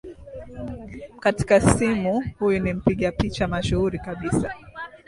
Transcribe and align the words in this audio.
katika 1.19 1.61
simu 1.77 2.23
huyu 2.39 2.59
ni 2.59 2.73
mpiga 2.73 3.11
picha 3.11 3.47
mashuhuri 3.47 3.99
kabisa 3.99 4.53